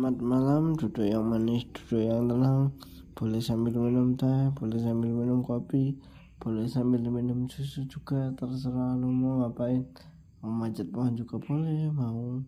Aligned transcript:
Selamat 0.00 0.24
malam, 0.24 0.64
duduk 0.80 1.04
yang 1.04 1.28
manis, 1.28 1.68
duduk 1.76 2.00
yang 2.00 2.24
tenang. 2.24 2.72
Boleh 3.12 3.36
sambil 3.36 3.76
minum 3.76 4.16
teh, 4.16 4.48
boleh 4.56 4.80
sambil 4.80 5.12
minum 5.12 5.44
kopi 5.44 5.92
Boleh 6.40 6.64
sambil 6.64 7.04
minum 7.04 7.44
susu 7.44 7.84
juga, 7.84 8.32
terserah 8.32 8.96
lu 8.96 9.12
mau 9.12 9.44
ngapain. 9.44 9.84
Mau 10.40 10.56
manjat 10.56 10.88
pohon 10.88 11.12
juga 11.20 11.36
boleh, 11.44 11.92
mau 11.92 12.40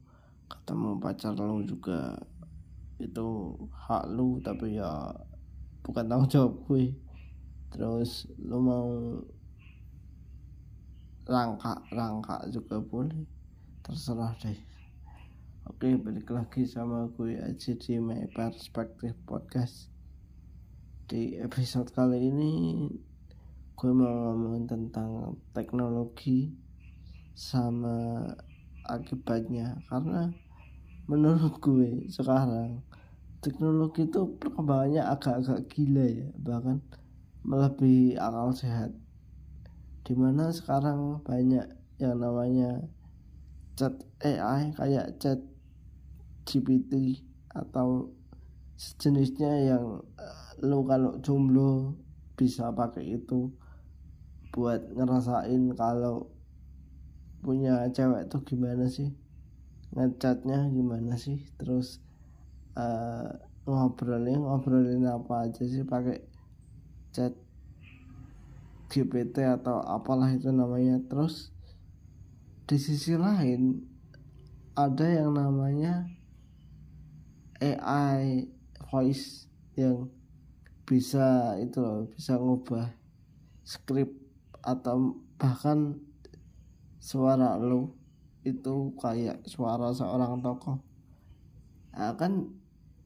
ketemu 0.49 0.97
pacar 0.97 1.37
lu 1.37 1.61
juga. 1.69 2.17
Itu 2.97 3.53
hak 3.69 4.09
lu, 4.17 4.41
tapi 4.41 4.81
ya 4.81 5.13
bukan 5.85 6.09
tanggung 6.09 6.33
jawab 6.33 6.57
gue. 6.57 6.97
Terus 7.69 8.33
lu 8.41 8.65
mau 8.65 8.89
rangka-rangka 11.29 12.49
juga 12.49 12.81
boleh. 12.81 13.29
Terserah 13.85 14.41
deh 14.41 14.72
Oke, 15.63 15.95
balik 15.95 16.27
lagi 16.35 16.67
sama 16.67 17.07
gue 17.15 17.39
aja 17.39 17.71
di 17.79 17.95
My 18.03 18.27
Perspective 18.35 19.15
Podcast. 19.23 19.95
Di 21.07 21.39
episode 21.39 21.87
kali 21.95 22.19
ini 22.19 22.53
gue 23.79 23.93
mau 23.95 24.11
ngomongin 24.11 24.67
tentang 24.67 25.39
teknologi 25.55 26.51
sama 27.39 28.27
akibatnya 28.91 29.79
karena 29.87 30.35
menurut 31.07 31.55
gue 31.63 32.11
sekarang 32.11 32.83
teknologi 33.39 34.11
itu 34.11 34.35
perkembangannya 34.43 35.07
agak-agak 35.15 35.71
gila 35.71 36.07
ya 36.11 36.29
bahkan 36.43 36.83
melebihi 37.47 38.19
akal 38.19 38.51
sehat 38.51 38.91
di 40.03 40.19
mana 40.19 40.51
sekarang 40.51 41.23
banyak 41.23 41.71
yang 42.03 42.19
namanya 42.19 42.83
chat 43.79 43.95
AI 44.27 44.75
kayak 44.75 45.17
chat 45.23 45.52
GPT 46.43 47.23
atau 47.53 48.11
sejenisnya 48.77 49.75
yang 49.75 50.03
uh, 50.19 50.51
lo 50.65 50.83
kalau 50.83 51.19
jomblo 51.23 51.95
bisa 52.35 52.75
pakai 52.75 53.21
itu 53.21 53.53
buat 54.53 54.85
ngerasain 54.93 55.73
kalau 55.79 56.29
punya 57.43 57.89
cewek 57.91 58.29
tuh 58.31 58.43
gimana 58.47 58.87
sih? 58.87 59.11
Ngechatnya 59.93 60.71
gimana 60.71 61.19
sih? 61.19 61.43
Terus 61.59 62.03
uh, 62.79 63.29
ngobrolin 63.67 64.43
ngobrolin 64.43 65.07
apa 65.07 65.49
aja 65.49 65.63
sih 65.63 65.87
pakai 65.87 66.23
chat 67.15 67.35
GPT 68.93 69.47
atau 69.47 69.81
apalah 69.83 70.31
itu 70.31 70.51
namanya? 70.51 71.01
Terus 71.07 71.51
di 72.69 72.77
sisi 72.79 73.19
lain 73.19 73.85
ada 74.73 75.05
yang 75.05 75.37
namanya 75.37 76.09
AI 77.63 78.51
voice 78.91 79.47
yang 79.79 80.11
bisa 80.83 81.55
itu 81.63 81.79
loh 81.79 82.11
bisa 82.11 82.35
ngubah 82.35 82.91
skrip 83.63 84.11
atau 84.67 85.23
bahkan 85.39 85.95
suara 86.99 87.55
lo 87.63 87.95
itu 88.43 88.91
kayak 88.99 89.47
suara 89.47 89.95
seorang 89.95 90.43
tokoh. 90.43 90.83
Nah, 91.95 92.19
kan 92.19 92.51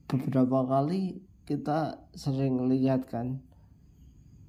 beberapa 0.09 0.65
kali 0.65 1.21
kita 1.45 2.09
sering 2.17 2.67
lihat 2.73 3.05
kan 3.07 3.45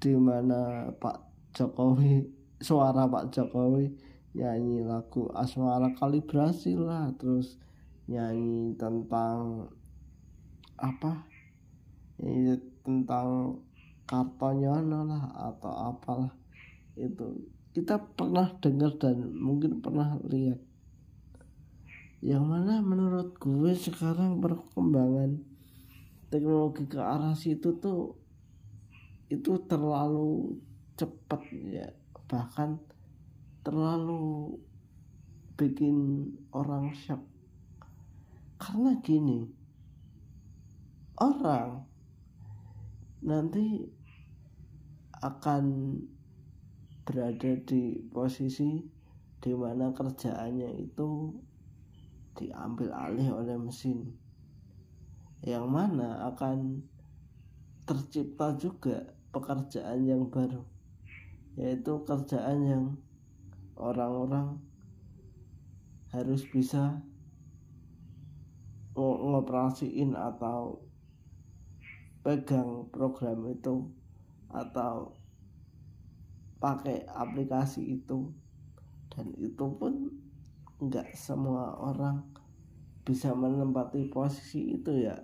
di 0.00 0.14
mana 0.16 0.90
Pak 0.96 1.18
Jokowi 1.54 2.24
suara 2.66 3.06
Pak 3.06 3.34
Jokowi 3.34 3.92
nyanyi 4.38 4.86
lagu 4.86 5.26
asmara 5.34 5.90
kalibrasi 5.98 6.78
lah 6.78 7.10
terus 7.18 7.58
nyanyi 8.06 8.78
tentang 8.78 9.68
apa 10.78 11.26
ini 12.22 12.54
tentang 12.82 13.58
kartonyono 14.08 15.04
lah 15.04 15.24
atau 15.52 15.72
apalah 15.92 16.32
itu. 16.96 17.46
Kita 17.70 18.00
pernah 18.00 18.50
dengar 18.58 18.96
dan 18.98 19.30
mungkin 19.36 19.78
pernah 19.78 20.18
lihat. 20.26 20.58
Yang 22.18 22.44
mana 22.48 22.82
menurut 22.82 23.38
gue 23.38 23.70
sekarang 23.78 24.42
perkembangan 24.42 25.38
teknologi 26.32 26.90
ke 26.90 26.98
arah 26.98 27.38
situ 27.38 27.78
tuh 27.78 28.18
itu 29.30 29.62
terlalu 29.70 30.58
cepat 30.98 31.40
ya. 31.70 31.86
Bahkan 32.26 32.80
terlalu 33.62 34.58
bikin 35.54 36.26
orang 36.50 36.90
shock. 36.96 37.22
Karena 38.58 38.98
gini 38.98 39.57
orang 41.18 41.82
nanti 43.26 43.90
akan 45.18 45.98
berada 47.02 47.58
di 47.66 47.98
posisi 48.14 48.86
di 49.42 49.52
mana 49.54 49.90
kerjaannya 49.90 50.78
itu 50.78 51.34
diambil 52.38 52.94
alih 52.94 53.28
oleh 53.34 53.58
mesin 53.58 54.14
yang 55.42 55.66
mana 55.66 56.30
akan 56.30 56.86
tercipta 57.82 58.54
juga 58.54 59.02
pekerjaan 59.34 60.06
yang 60.06 60.30
baru 60.30 60.62
yaitu 61.58 61.98
kerjaan 62.06 62.58
yang 62.62 62.84
orang-orang 63.74 64.58
harus 66.14 66.46
bisa 66.46 67.02
ngoperasiin 68.94 70.14
atau 70.14 70.87
pegang 72.28 72.84
program 72.92 73.48
itu 73.48 73.88
atau 74.52 75.16
pakai 76.60 77.08
aplikasi 77.08 77.96
itu. 77.96 78.28
Dan 79.08 79.32
itu 79.40 79.64
pun 79.80 80.12
nggak 80.76 81.16
semua 81.16 81.72
orang 81.80 82.20
bisa 83.00 83.32
menempati 83.32 84.12
posisi 84.12 84.76
itu 84.76 85.08
ya. 85.08 85.16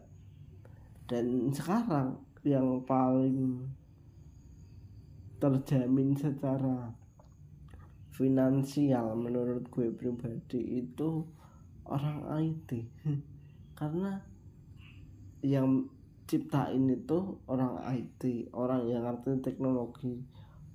Dan 1.04 1.52
sekarang 1.52 2.24
yang 2.40 2.80
paling 2.88 3.68
terjamin 5.36 6.16
secara 6.16 6.88
finansial 8.16 9.12
menurut 9.12 9.68
gue 9.68 9.92
pribadi 9.92 10.80
itu 10.80 11.20
orang 11.84 12.24
IT 12.40 12.88
karena 13.78 14.24
yang 15.44 15.84
ciptain 16.24 16.88
itu 16.88 17.38
orang 17.44 17.76
IT 17.92 18.48
orang 18.56 18.88
yang 18.88 19.04
ngerti 19.04 19.44
teknologi 19.44 20.24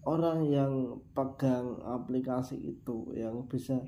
orang 0.06 0.46
yang 0.48 1.02
pegang 1.12 1.78
aplikasi 1.84 2.58
itu 2.58 3.12
yang 3.18 3.44
bisa 3.50 3.82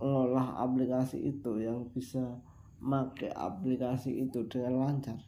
ngolah 0.00 0.64
aplikasi 0.64 1.20
itu 1.20 1.60
yang 1.60 1.84
bisa 1.92 2.40
make 2.80 3.28
aplikasi 3.36 4.24
itu 4.24 4.48
dengan 4.48 4.88
lancar. 4.88 5.20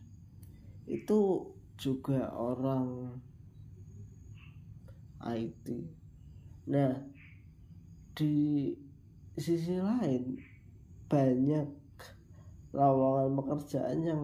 Itu 0.88 1.52
juga 1.76 2.32
orang 2.32 3.20
IT 5.22 5.66
nah 6.62 6.94
di 8.14 8.70
sisi 9.34 9.78
lain 9.78 10.38
banyak 11.10 11.66
lowongan 12.70 13.34
pekerjaan 13.34 13.98
yang 14.02 14.22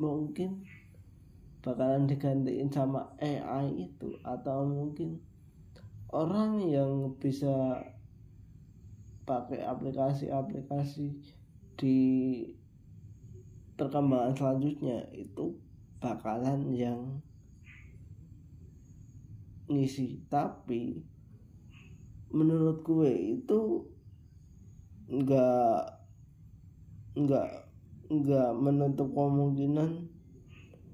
mungkin 0.00 0.64
bakalan 1.60 2.08
digantiin 2.08 2.72
sama 2.72 3.04
AI 3.20 3.92
itu 3.92 4.16
atau 4.24 4.64
mungkin 4.64 5.20
orang 6.08 6.56
yang 6.64 7.12
bisa 7.20 7.84
pakai 9.28 9.62
aplikasi-aplikasi 9.62 11.20
di 11.76 11.98
perkembangan 13.76 14.34
selanjutnya 14.34 15.06
itu 15.12 15.54
bakalan 16.00 16.72
yang 16.72 17.20
ngisi. 19.70 20.18
Tapi 20.26 20.98
menurut 22.34 22.82
gue 22.82 23.38
itu 23.38 23.86
enggak 25.06 26.02
enggak 27.14 27.69
nggak 28.10 28.50
menutup 28.58 29.14
kemungkinan 29.14 30.10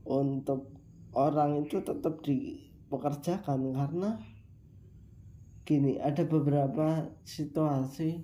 untuk 0.04 0.68
orang 1.16 1.64
itu 1.64 1.80
tetap 1.80 2.20
dipekerjakan 2.20 3.72
karena 3.72 4.20
gini 5.64 5.96
ada 5.96 6.28
beberapa 6.28 7.08
situasi 7.24 8.20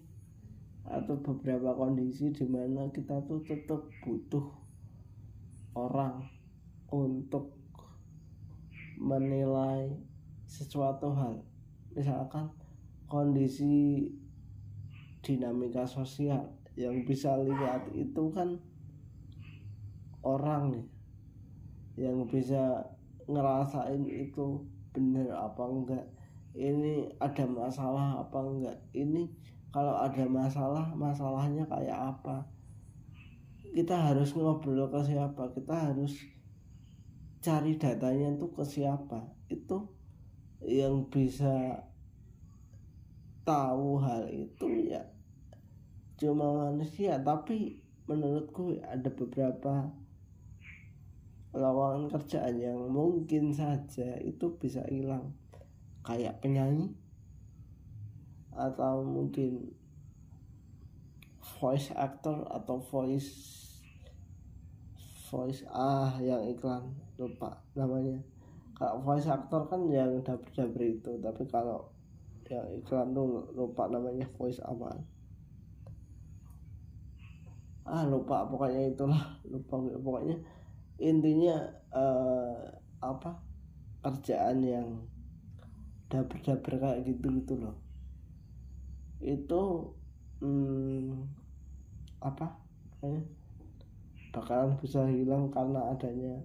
atau 0.84 1.16
beberapa 1.24 1.72
kondisi 1.72 2.36
di 2.36 2.44
mana 2.44 2.92
kita 2.92 3.24
tuh 3.24 3.40
tetap 3.40 3.80
butuh 4.04 4.44
orang 5.72 6.28
untuk 6.92 7.56
menilai 9.00 9.88
sesuatu 10.44 11.16
hal. 11.16 11.40
Misalkan 11.96 12.52
kondisi 13.08 14.04
dinamika 15.24 15.88
sosial 15.88 16.44
yang 16.76 17.08
bisa 17.08 17.40
lihat 17.40 17.88
itu 17.96 18.28
kan 18.36 18.60
orang 20.22 20.74
nih 20.74 20.86
yang 21.98 22.24
bisa 22.24 22.80
ngerasain 23.28 24.02
itu 24.08 24.64
bener 24.92 25.28
apa 25.32 25.62
enggak. 25.68 26.06
Ini 26.52 27.16
ada 27.16 27.44
masalah 27.48 28.20
apa 28.20 28.38
enggak? 28.40 28.78
Ini 28.92 29.28
kalau 29.72 29.96
ada 29.96 30.24
masalah 30.28 30.92
masalahnya 30.92 31.64
kayak 31.68 32.16
apa? 32.16 32.44
Kita 33.72 34.12
harus 34.12 34.36
ngobrol 34.36 34.88
ke 34.92 35.00
siapa? 35.00 35.48
Kita 35.56 35.92
harus 35.92 36.12
cari 37.40 37.80
datanya 37.80 38.36
itu 38.36 38.46
ke 38.52 38.64
siapa? 38.64 39.32
Itu 39.48 39.88
yang 40.62 41.08
bisa 41.08 41.82
tahu 43.42 43.98
hal 43.98 44.28
itu 44.30 44.92
ya 44.92 45.02
cuma 46.20 46.68
manusia. 46.68 47.16
Tapi 47.18 47.80
menurutku 48.04 48.76
ada 48.84 49.08
beberapa 49.08 49.88
lawangan 51.52 52.08
kerjaan 52.08 52.56
yang 52.56 52.80
mungkin 52.88 53.52
saja 53.52 54.16
itu 54.24 54.56
bisa 54.56 54.80
hilang. 54.88 55.36
Kayak 56.02 56.40
penyanyi 56.40 56.96
atau 58.52 59.00
mungkin 59.04 59.72
voice 61.56 61.88
actor 61.96 62.44
atau 62.52 62.80
voice 62.80 63.32
voice 65.28 65.64
ah 65.68 66.16
yang 66.20 66.40
iklan. 66.48 66.88
Lupa 67.20 67.60
namanya. 67.76 68.16
Kalau 68.72 69.04
voice 69.04 69.28
actor 69.28 69.68
kan 69.68 69.84
yang 69.92 70.24
dapur 70.24 70.48
dapur 70.56 70.82
itu 70.82 71.12
tapi 71.20 71.44
kalau 71.52 71.92
yang 72.48 72.64
iklan 72.80 73.12
tuh 73.12 73.48
lupa 73.56 73.88
namanya 73.88 74.28
voice 74.36 74.60
apa 74.60 74.92
ah 77.86 78.02
lupa 78.08 78.48
pokoknya 78.48 78.88
itulah. 78.88 79.36
Lupa 79.44 79.76
pokoknya 79.78 80.40
intinya 80.98 81.56
uh, 81.92 82.58
apa 83.00 83.38
kerjaan 84.02 84.60
yang 84.64 84.88
dapur-dapur 86.12 86.76
kayak 86.76 87.06
gitu 87.08 87.26
gitu 87.40 87.54
loh. 87.56 87.76
Itu 89.22 89.94
hmm, 90.42 91.24
apa 92.20 92.58
kayaknya 92.98 93.24
bakalan 94.32 94.76
bisa 94.80 95.04
hilang 95.08 95.52
karena 95.52 95.92
adanya 95.92 96.40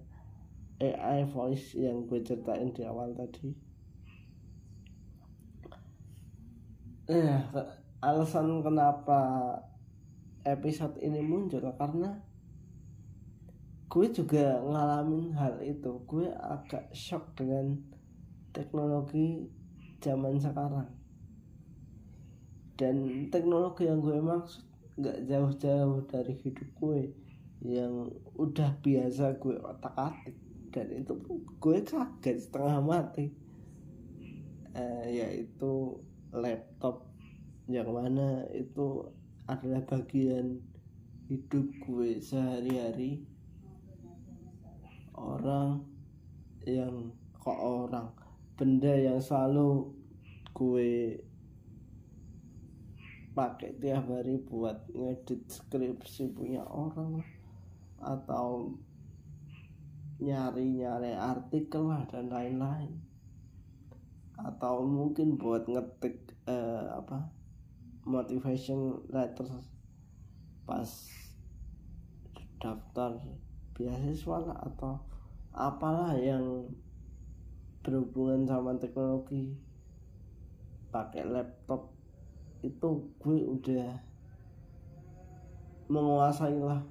AI 0.78 1.26
voice 1.26 1.74
yang 1.74 2.06
gue 2.06 2.22
ceritain 2.22 2.70
di 2.70 2.86
awal 2.86 3.10
tadi. 3.16 3.50
Eh 7.08 7.40
alasan 7.98 8.62
kenapa 8.62 9.20
episode 10.46 11.02
ini 11.02 11.18
muncul 11.18 11.66
karena 11.74 12.14
gue 13.88 14.06
juga 14.12 14.60
ngalamin 14.60 15.32
hal 15.32 15.64
itu. 15.64 16.04
Gue 16.04 16.28
agak 16.28 16.92
shock 16.92 17.32
dengan 17.32 17.80
teknologi 18.52 19.48
zaman 20.04 20.36
sekarang. 20.36 20.92
Dan 22.78 23.26
teknologi 23.32 23.88
yang 23.88 24.04
gue 24.04 24.20
maksud 24.20 24.62
nggak 24.98 25.18
jauh-jauh 25.26 26.04
dari 26.06 26.34
hidup 26.44 26.68
gue 26.78 27.00
yang 27.64 28.06
udah 28.38 28.70
biasa 28.78 29.34
gue 29.42 29.58
otak 29.58 29.94
atik 29.98 30.36
dan 30.70 30.86
itu 30.94 31.18
gue 31.58 31.78
kaget 31.82 32.38
setengah 32.38 32.78
mati. 32.84 33.32
Eh, 34.78 35.06
yaitu 35.10 35.98
laptop 36.30 37.08
yang 37.66 37.88
mana 37.88 38.46
itu 38.52 39.10
adalah 39.48 39.80
bagian 39.88 40.60
hidup 41.26 41.66
gue 41.82 42.20
sehari-hari 42.20 43.26
orang 45.18 45.82
yang 46.62 47.10
kok 47.34 47.58
orang 47.58 48.08
benda 48.58 48.90
yang 48.90 49.18
selalu 49.22 49.90
gue 50.54 51.18
pakai 53.38 53.78
tiap 53.78 54.10
hari 54.10 54.42
buat 54.42 54.90
ngedit 54.90 55.46
skripsi 55.46 56.34
punya 56.34 56.66
orang 56.66 57.22
atau 58.02 58.74
nyari-nyari 60.18 61.14
artikel 61.14 61.86
lah 61.86 62.02
dan 62.10 62.26
lain-lain. 62.26 62.98
Atau 64.34 64.86
mungkin 64.86 65.38
buat 65.38 65.70
ngetik 65.70 66.34
eh, 66.50 66.86
apa 66.90 67.30
motivation 68.02 69.06
letter 69.14 69.46
pas 70.66 70.90
daftar 72.58 73.14
beasiswa 73.78 74.42
lah 74.42 74.58
atau 74.66 74.98
apalah 75.54 76.18
yang 76.18 76.66
berhubungan 77.86 78.42
sama 78.44 78.74
teknologi? 78.74 79.54
Pakai 80.90 81.22
laptop. 81.24 81.94
Itu 82.58 83.14
gue 83.22 83.38
udah 83.46 84.02
menguasai 85.86 86.58
lah 86.58 86.82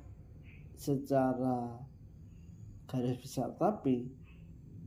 secara 0.80 1.75
garis 2.88 3.19
besar. 3.19 3.51
Tapi 3.60 4.07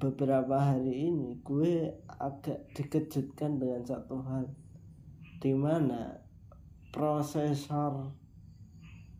beberapa 0.00 0.56
hari 0.56 1.12
ini 1.12 1.36
gue 1.44 1.92
agak 2.08 2.72
dikejutkan 2.72 3.60
dengan 3.60 3.84
satu 3.84 4.24
hal 4.24 4.48
di 5.44 5.52
mana 5.52 6.16
prosesor 6.88 8.08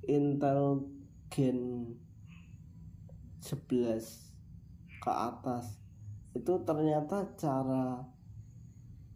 Intel 0.09 0.81
Gen 1.29 1.93
11 3.40 5.00
ke 5.00 5.10
atas. 5.10 5.81
Itu 6.37 6.62
ternyata 6.62 7.34
cara 7.34 8.04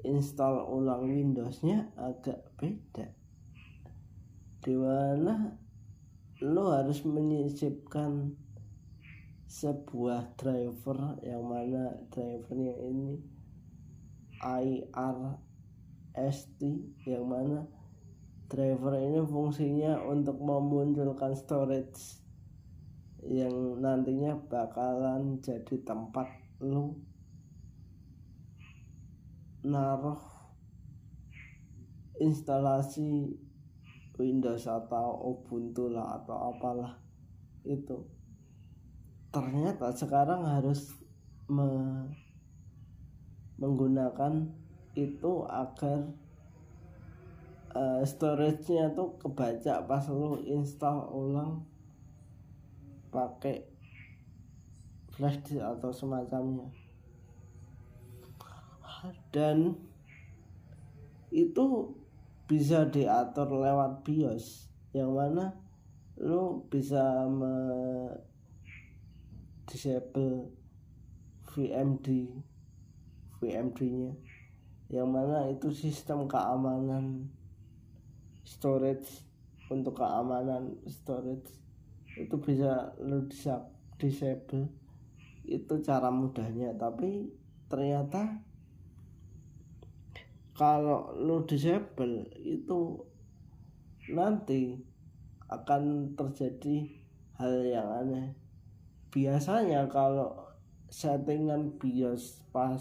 install 0.04 0.64
ulang 0.68 1.08
Windowsnya 1.08 1.92
agak 1.96 2.44
beda. 2.60 3.12
Di 4.64 4.74
mana 4.76 5.56
lo 6.42 6.72
harus 6.72 7.04
menyisipkan 7.04 8.36
sebuah 9.46 10.34
driver 10.34 11.20
yang 11.22 11.46
mana 11.46 11.94
drivernya 12.10 12.74
ini 12.90 13.22
IRST 14.42 15.40
yang 17.06 17.24
mana 17.30 17.62
driver 18.50 18.98
ini 18.98 19.22
fungsinya 19.22 20.02
untuk 20.04 20.42
memunculkan 20.42 21.38
storage 21.38 22.23
yang 23.24 23.80
nantinya 23.80 24.36
bakalan 24.52 25.40
jadi 25.40 25.80
tempat 25.80 26.28
lu 26.60 26.92
naruh 29.64 30.20
instalasi 32.20 33.32
Windows 34.14 34.68
atau 34.68 35.34
Ubuntu 35.34 35.90
lah 35.90 36.20
atau 36.20 36.54
apalah 36.54 37.00
itu. 37.66 38.04
Ternyata 39.34 39.90
sekarang 39.90 40.46
harus 40.46 40.94
me 41.50 41.66
menggunakan 43.58 44.50
itu 44.94 45.32
agar 45.46 46.10
uh, 47.74 48.02
storage-nya 48.06 48.94
tuh 48.94 49.18
kebaca 49.18 49.82
pas 49.86 50.04
lu 50.10 50.38
install 50.46 51.10
ulang 51.10 51.66
pakai 53.14 53.62
flash 55.14 55.38
disk 55.46 55.62
atau 55.62 55.94
semacamnya. 55.94 56.66
Dan 59.30 59.78
itu 61.30 61.94
bisa 62.50 62.82
diatur 62.90 63.62
lewat 63.62 64.02
BIOS 64.02 64.66
yang 64.94 65.14
mana 65.14 65.54
lu 66.20 66.62
bisa 66.70 67.26
me 67.26 67.54
disable 69.66 70.54
VMD 71.50 72.30
VMD 73.42 73.78
nya 73.82 74.12
yang 74.92 75.10
mana 75.10 75.50
itu 75.50 75.74
sistem 75.74 76.30
keamanan 76.30 77.26
storage 78.46 79.24
untuk 79.66 79.98
keamanan 79.98 80.78
storage 80.86 81.63
itu 82.14 82.36
bisa 82.38 82.94
lu 83.02 83.26
disable. 83.98 84.70
Itu 85.44 85.82
cara 85.82 86.08
mudahnya. 86.08 86.74
Tapi 86.78 87.28
ternyata 87.66 88.42
kalau 90.54 91.10
lu 91.18 91.42
disable 91.44 92.30
itu 92.38 93.02
nanti 94.14 94.78
akan 95.50 96.14
terjadi 96.14 96.86
hal 97.38 97.54
yang 97.66 97.88
aneh. 97.90 98.28
Biasanya 99.10 99.90
kalau 99.90 100.44
settingan 100.90 101.74
BIOS 101.78 102.42
pas 102.54 102.78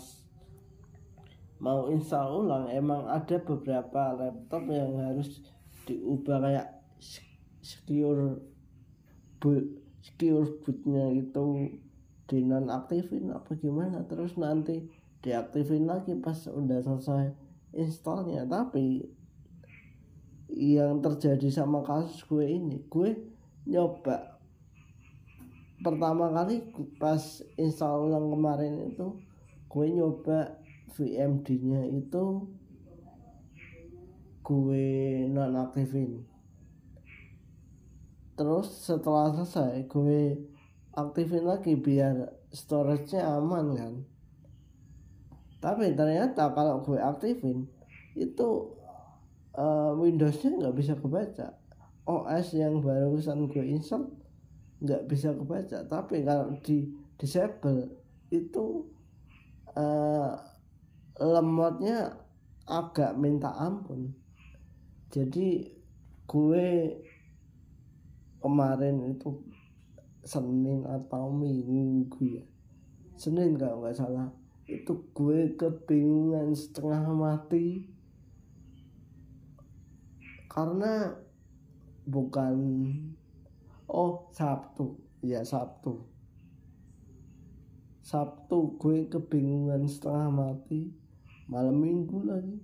mau 1.57 1.87
install 1.89 2.43
ulang 2.45 2.65
emang 2.69 3.07
ada 3.07 3.39
beberapa 3.39 4.13
laptop 4.19 4.67
yang 4.67 4.99
harus 4.99 5.39
diubah 5.87 6.43
kayak 6.43 6.69
secure 7.63 8.52
bootnya 9.43 11.05
itu 11.11 11.43
dinonaktifin 12.31 13.27
apa 13.35 13.51
gimana? 13.59 14.07
Terus 14.07 14.39
nanti 14.39 14.87
diaktifin 15.19 15.83
lagi 15.83 16.15
pas 16.15 16.47
udah 16.47 16.79
selesai 16.79 17.35
installnya. 17.75 18.47
Tapi 18.47 19.03
yang 20.53 21.01
terjadi 21.03 21.49
sama 21.49 21.83
kasus 21.83 22.23
gue 22.29 22.45
ini 22.45 22.85
gue 22.85 23.17
nyoba 23.65 24.37
pertama 25.81 26.29
kali 26.29 26.61
pas 27.01 27.41
install 27.57 28.07
ulang 28.07 28.29
kemarin 28.29 28.93
itu 28.93 29.17
gue 29.67 29.85
nyoba 29.89 30.61
VMD 30.93 31.47
nya 31.65 31.81
itu 31.89 32.45
gue 34.45 34.87
nonaktifin 35.33 36.21
terus 38.33 38.69
setelah 38.89 39.29
selesai 39.33 39.85
gue 39.85 40.37
aktifin 40.93 41.45
lagi 41.45 41.73
biar 41.77 42.29
storage-nya 42.53 43.25
aman 43.41 43.65
kan. 43.73 43.93
Tapi 45.57 45.95
ternyata 45.95 46.53
kalau 46.53 46.83
gue 46.83 46.99
aktifin 46.99 47.65
itu 48.13 48.49
uh, 49.57 49.91
Windows-nya 49.97 50.59
nggak 50.59 50.75
bisa 50.77 50.93
kebaca. 50.97 51.57
OS 52.03 52.51
yang 52.59 52.83
barusan 52.83 53.47
gue 53.47 53.63
install 53.63 54.11
nggak 54.83 55.03
bisa 55.07 55.31
kebaca. 55.33 55.87
Tapi 55.87 56.21
kalau 56.27 56.53
di 56.61 56.91
disable 57.15 57.89
itu 58.29 58.83
uh, 59.77 60.35
lemotnya 61.17 62.17
agak 62.67 63.15
minta 63.15 63.55
ampun. 63.55 64.11
Jadi 65.13 65.69
gue 66.27 66.67
kemarin 68.43 69.15
itu 69.15 69.39
Senin 70.27 70.83
atau 70.83 71.31
Minggu 71.31 72.19
ya. 72.27 72.43
Senin 73.15 73.55
kalau 73.55 73.79
nggak 73.79 73.95
salah. 73.95 74.27
Itu 74.67 75.07
gue 75.15 75.55
kebingungan 75.55 76.51
setengah 76.51 77.07
mati. 77.15 77.87
Karena 80.51 81.15
bukan 82.03 82.55
oh 83.87 84.27
Sabtu. 84.35 84.99
Ya 85.23 85.43
Sabtu. 85.47 86.03
Sabtu 88.03 88.75
gue 88.75 89.07
kebingungan 89.07 89.87
setengah 89.87 90.27
mati. 90.27 90.91
Malam 91.47 91.79
minggu 91.79 92.27
lagi. 92.27 92.59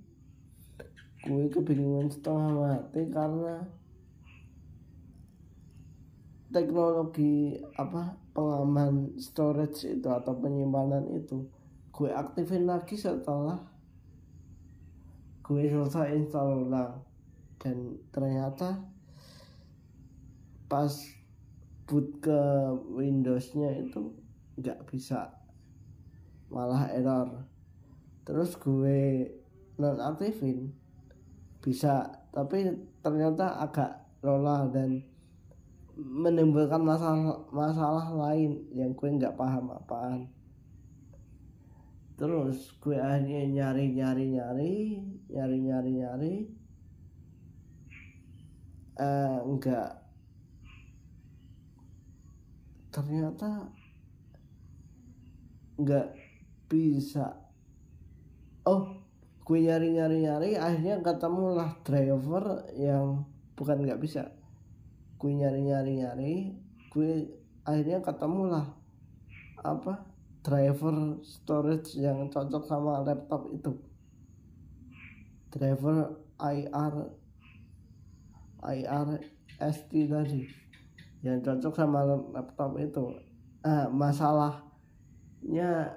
Gue 1.23 1.51
kebingungan 1.51 2.11
setengah 2.11 2.51
mati 2.51 3.01
karena 3.11 3.78
teknologi 6.49 7.53
apa 7.77 8.17
pengaman 8.33 9.13
storage 9.21 9.85
itu 9.85 10.09
atau 10.09 10.33
penyimpanan 10.41 11.05
itu. 11.13 11.45
Gue 11.93 12.09
aktifin 12.09 12.65
lagi 12.65 12.97
setelah 12.97 13.57
gue 15.45 15.65
selesai 15.69 16.13
install 16.17 16.69
ulang. 16.69 17.05
Dan 17.59 17.99
ternyata 18.09 18.81
pas 20.69 20.93
boot 21.89 22.21
ke 22.21 22.39
Windowsnya 22.93 23.81
itu 23.81 24.13
nggak 24.57 24.85
bisa 24.89 25.33
malah 26.49 26.89
error. 26.93 27.45
Terus 28.25 28.57
gue 28.57 29.25
nonaktifin 29.81 30.69
bisa 31.59 32.07
tapi 32.29 32.69
ternyata 33.01 33.59
agak 33.59 34.05
lola 34.21 34.69
dan 34.69 35.08
menimbulkan 35.99 36.79
masalah 36.79 37.43
masalah 37.51 38.07
lain 38.15 38.55
yang 38.71 38.95
gue 38.95 39.09
nggak 39.19 39.35
paham 39.35 39.75
apaan. 39.75 40.31
Terus 42.15 42.71
gue 42.79 42.95
akhirnya 42.95 43.43
nyari 43.47 43.91
nyari 43.91 44.25
nyari 44.31 44.75
nyari 45.27 45.57
nyari 45.59 45.91
nyari. 45.99 46.35
Enggak 49.43 49.99
ternyata 52.91 53.67
enggak 55.79 56.15
bisa. 56.71 57.35
Oh 58.63 59.03
gue 59.43 59.59
nyari 59.65 59.95
nyari 59.99 60.17
nyari 60.23 60.49
akhirnya 60.55 61.03
ketemulah 61.03 61.75
driver 61.83 62.69
yang 62.77 63.25
bukan 63.57 63.81
nggak 63.81 63.99
bisa 63.99 64.38
gue 65.19 65.31
nyari 65.35 65.67
nyari 65.67 65.91
nyari 65.99 66.33
gue 66.89 67.27
akhirnya 67.67 67.99
ketemulah 67.99 68.65
apa 69.59 70.07
driver 70.39 71.19
storage 71.21 71.99
yang 71.99 72.31
cocok 72.31 72.63
sama 72.63 73.03
laptop 73.03 73.51
itu. 73.51 73.75
Driver 75.51 76.15
IR 76.39 76.93
IRST 78.63 79.91
tadi 80.07 80.47
yang 81.19 81.43
cocok 81.43 81.75
sama 81.75 82.07
laptop 82.31 82.79
itu. 82.79 83.11
Eh, 83.59 83.87
masalahnya 83.91 85.91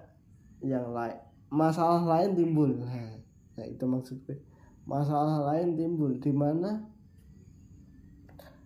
yang 0.59 0.91
lain 0.91 1.23
masalah 1.53 2.03
lain 2.03 2.33
timbul. 2.33 2.73
Nah, 2.81 3.21
nah 3.55 3.67
itu 3.69 3.85
maksudnya 3.85 4.41
masalah 4.89 5.53
lain 5.53 5.77
timbul 5.77 6.17
di 6.17 6.33
mana 6.33 6.81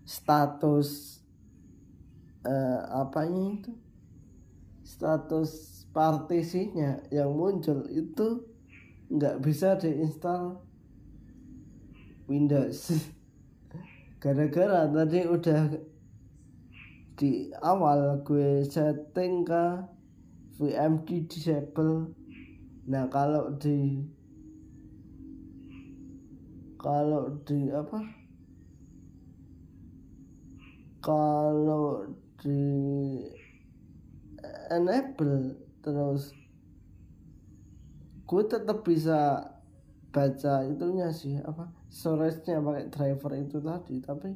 status 0.07 1.19
eh, 2.47 2.81
apanya 2.95 3.59
itu? 3.59 3.73
Status 4.87 5.83
partisinya 5.91 7.03
yang 7.11 7.35
muncul 7.35 7.83
itu 7.91 8.47
nggak 9.11 9.43
bisa 9.43 9.75
diinstal 9.75 10.63
Windows. 12.31 12.95
Gara-gara 14.23 14.87
tadi 14.87 15.21
udah 15.27 15.63
di 17.17 17.51
awal 17.65 18.23
gue 18.23 18.63
setting 18.63 19.43
ke 19.43 19.65
VMD 20.63 21.27
disable. 21.27 22.15
Nah 22.87 23.11
kalau 23.11 23.51
di 23.59 24.07
kalau 26.77 27.43
di 27.43 27.73
apa 27.75 28.16
kalau 31.07 32.11
di 32.43 32.67
enable 34.75 35.55
terus 35.79 36.35
gue 38.27 38.43
tetap 38.51 38.83
bisa 38.83 39.39
baca 40.11 40.67
itunya 40.67 41.15
sih 41.15 41.39
apa 41.39 41.71
storage-nya 41.93 42.59
pakai 42.59 42.91
driver 42.91 43.33
itu 43.39 43.63
tadi. 43.63 43.97
Tapi 44.03 44.31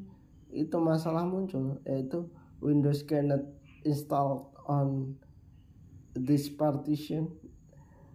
itu 0.54 0.76
masalah 0.78 1.26
muncul 1.26 1.82
yaitu 1.82 2.30
Windows 2.62 3.02
cannot 3.02 3.42
install 3.82 4.54
on 4.70 5.18
this 6.14 6.46
partition. 6.52 7.34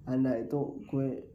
Anda 0.08 0.46
itu 0.46 0.86
gue 0.88 1.26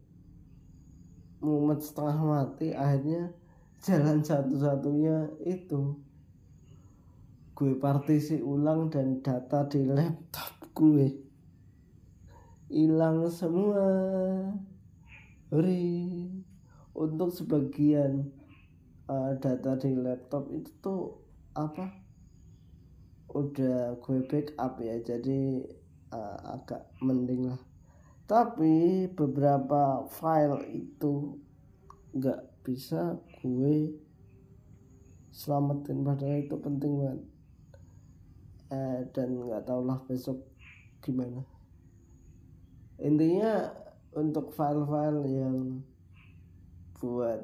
mumet 1.43 1.83
setengah 1.83 2.17
mati 2.21 2.71
akhirnya 2.71 3.35
jalan 3.83 4.23
satu-satunya 4.23 5.41
itu 5.43 5.99
gue 7.61 7.77
partisi 7.77 8.41
ulang 8.41 8.89
dan 8.89 9.21
data 9.21 9.69
di 9.69 9.85
laptop 9.85 10.73
gue 10.73 11.13
hilang 12.73 13.29
semua. 13.29 13.85
Ri 15.53 16.25
untuk 16.97 17.29
sebagian 17.29 18.33
uh, 19.05 19.37
data 19.37 19.77
di 19.77 19.93
laptop 19.93 20.49
itu 20.49 20.73
tuh 20.81 21.21
apa? 21.53 22.01
Udah 23.29 23.93
gue 24.01 24.25
backup 24.25 24.81
ya 24.81 24.97
jadi 24.97 25.61
uh, 26.17 26.57
agak 26.57 26.89
mending 26.97 27.45
lah. 27.45 27.61
Tapi 28.25 29.05
beberapa 29.13 30.09
file 30.09 30.65
itu 30.65 31.37
nggak 32.17 32.65
bisa 32.65 33.21
gue 33.45 33.93
selamatin 35.29 36.01
padahal 36.01 36.41
itu 36.41 36.57
penting 36.57 36.93
banget 36.97 37.30
eh, 38.71 38.99
dan 39.11 39.29
nggak 39.35 39.67
tau 39.67 39.83
lah 39.83 39.99
besok 40.07 40.39
gimana. 41.03 41.43
Intinya 43.01 43.67
untuk 44.15 44.55
file-file 44.55 45.23
yang 45.27 45.57
buat 47.01 47.41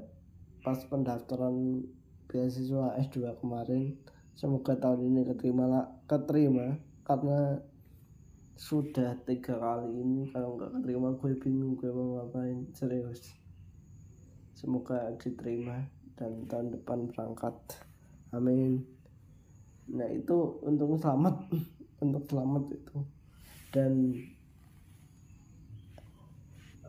pas 0.61 0.79
pendaftaran 0.87 1.83
beasiswa 2.27 2.99
S2 3.07 3.39
kemarin 3.39 3.95
semoga 4.37 4.77
tahun 4.77 5.11
ini 5.11 5.21
keterima 5.27 5.87
keterima. 6.07 6.79
Karena 7.07 7.59
sudah 8.57 9.15
tiga 9.23 9.55
kali 9.55 10.01
ini 10.01 10.27
kalau 10.33 10.57
nggak 10.57 10.79
keterima 10.79 11.13
gue 11.15 11.33
bingung 11.39 11.75
gue 11.79 11.91
mau 11.91 12.19
ngapain 12.19 12.67
serius. 12.75 13.35
Semoga 14.57 15.13
diterima 15.15 15.87
dan 16.17 16.45
tahun 16.49 16.73
depan 16.75 17.07
berangkat. 17.13 17.55
Amin 18.35 18.96
nah 19.87 20.07
itu 20.11 20.59
untuk 20.63 20.99
selamat. 20.99 21.35
Untuk 21.97 22.29
selamat 22.29 22.77
itu. 22.77 22.97
Dan 23.73 24.13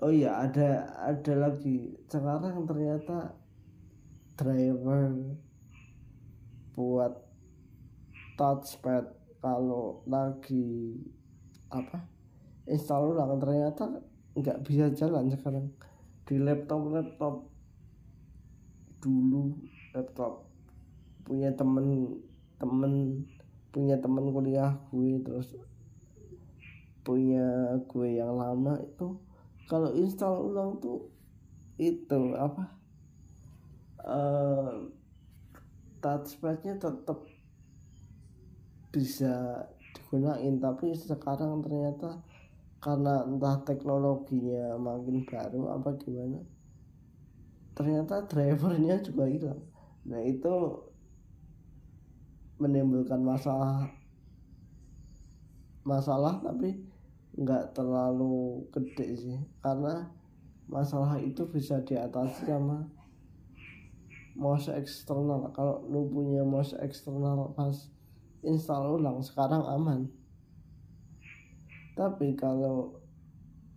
oh 0.04 0.12
iya 0.12 0.44
ada 0.44 0.84
ada 1.00 1.48
lagi. 1.48 1.96
Sekarang 2.04 2.68
ternyata 2.68 3.32
driver 4.36 5.16
buat 6.76 7.24
touchpad 8.36 9.16
kalau 9.40 10.04
lagi 10.04 11.00
apa 11.72 12.04
install 12.68 13.16
ulang 13.16 13.40
ternyata 13.40 14.04
nggak 14.36 14.60
bisa 14.62 14.92
jalan 14.92 15.32
sekarang. 15.32 15.72
Di 16.28 16.36
laptop 16.36 16.92
laptop 16.92 17.48
dulu 19.00 19.56
laptop 19.96 20.44
punya 21.24 21.48
temen 21.56 22.18
temen 22.58 23.24
punya 23.70 23.96
temen 24.02 24.34
kuliah 24.34 24.74
gue 24.90 25.22
terus 25.22 25.54
punya 27.06 27.78
gue 27.88 28.18
yang 28.20 28.36
lama 28.36 28.76
itu 28.82 29.16
kalau 29.70 29.94
install 29.94 30.52
ulang 30.52 30.76
tuh 30.82 31.08
itu 31.78 32.34
apa 32.34 32.64
uh, 34.04 34.90
touchpadnya 36.02 36.76
tetap 36.76 37.22
bisa 38.90 39.64
digunakan 39.94 40.58
tapi 40.58 40.92
sekarang 40.96 41.62
ternyata 41.62 42.18
karena 42.78 43.26
entah 43.26 43.58
teknologinya 43.66 44.78
makin 44.78 45.26
baru 45.26 45.78
apa 45.78 45.98
gimana 45.98 46.40
ternyata 47.78 48.26
drivernya 48.26 48.98
juga 49.06 49.30
hilang. 49.30 49.62
Nah 50.10 50.18
itu 50.26 50.54
menimbulkan 52.58 53.22
masalah 53.22 53.86
masalah 55.86 56.42
tapi 56.44 56.76
nggak 57.38 57.72
terlalu 57.72 58.66
gede 58.74 59.08
sih. 59.14 59.38
Karena 59.62 60.10
masalah 60.68 61.16
itu 61.22 61.46
bisa 61.48 61.80
diatasi 61.80 62.44
sama 62.44 62.84
mouse 64.38 64.68
eksternal. 64.70 65.48
Kalau 65.54 65.82
lu 65.86 66.10
punya 66.10 66.42
mouse 66.42 66.74
eksternal 66.78 67.54
pas 67.54 67.74
install 68.42 69.00
ulang 69.00 69.22
sekarang 69.22 69.62
aman. 69.64 70.10
Tapi 71.94 72.34
kalau 72.38 72.98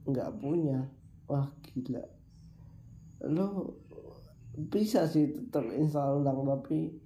nggak 0.09 0.41
punya 0.41 0.89
wah 1.29 1.49
gila. 1.65 2.05
Lu 3.29 3.77
bisa 4.51 5.05
sih 5.07 5.31
tetap 5.31 5.63
install 5.71 6.21
ulang 6.21 6.43
tapi 6.45 7.00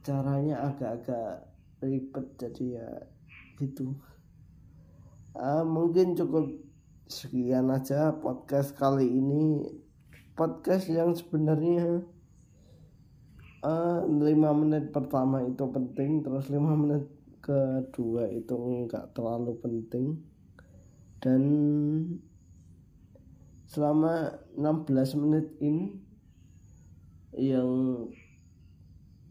caranya 0.00 0.64
agak-agak 0.72 1.50
ribet 1.84 2.26
jadi 2.40 2.64
ya 2.80 2.90
gitu. 3.60 3.96
Uh, 5.36 5.62
mungkin 5.62 6.16
cukup 6.16 6.50
sekian 7.06 7.68
aja 7.68 8.16
podcast 8.16 8.76
kali 8.76 9.06
ini. 9.06 9.68
Podcast 10.34 10.88
yang 10.88 11.12
sebenarnya 11.12 12.00
uh, 13.60 14.00
menit 14.08 14.88
pertama 14.88 15.44
itu 15.44 15.68
penting 15.68 16.24
terus 16.24 16.48
lima 16.48 16.72
menit 16.72 17.04
kedua 17.44 18.28
itu 18.32 18.56
enggak 18.56 19.12
terlalu 19.12 19.56
penting. 19.60 20.20
Dan 21.20 21.42
selama 23.68 24.40
16 24.56 25.20
menit 25.20 25.46
ini 25.60 25.92
yang 27.36 27.68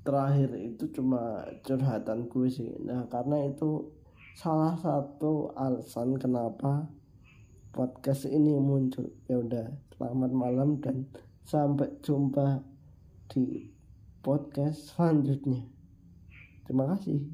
terakhir 0.10 0.50
itu 0.58 0.90
cuma 0.90 1.46
curhatan 1.62 2.26
gue 2.26 2.50
sih. 2.50 2.74
Nah 2.82 3.06
karena 3.14 3.46
itu 3.46 3.94
salah 4.34 4.74
satu 4.82 5.54
alasan 5.54 6.18
kenapa 6.18 6.90
podcast 7.70 8.26
ini 8.26 8.58
muncul. 8.58 9.06
Ya 9.30 9.38
udah 9.38 9.70
selamat 9.94 10.32
malam 10.34 10.82
dan 10.82 11.06
sampai 11.46 11.94
jumpa 12.02 12.66
di 13.30 13.70
podcast 14.26 14.98
selanjutnya. 14.98 15.62
Terima 16.66 16.90
kasih 16.90 17.30